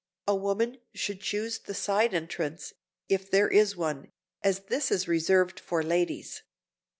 [0.27, 2.73] A woman should choose the side entrance,
[3.07, 4.09] if there is one,
[4.43, 6.41] as this is reserved for ladies.